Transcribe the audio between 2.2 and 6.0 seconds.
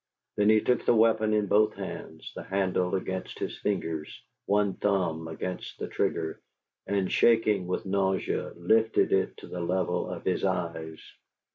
the handle against his fingers, one thumb against the